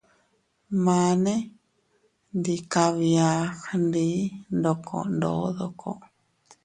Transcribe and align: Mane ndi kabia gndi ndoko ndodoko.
Mane 0.83 1.33
ndi 2.37 2.55
kabia 2.71 3.29
gndi 3.69 4.07
ndoko 4.57 4.95
ndodoko. 5.15 5.89